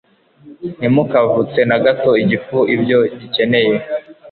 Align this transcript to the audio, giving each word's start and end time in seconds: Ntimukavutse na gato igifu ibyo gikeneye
Ntimukavutse 0.77 1.59
na 1.69 1.77
gato 1.85 2.11
igifu 2.23 2.57
ibyo 2.75 2.99
gikeneye 3.19 3.75